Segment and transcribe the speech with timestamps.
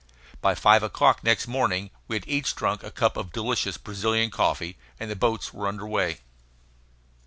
[0.41, 4.79] By five o'clock next morning we had each drunk a cup of delicious Brazilian coffee,
[4.99, 6.21] and the boats were under way.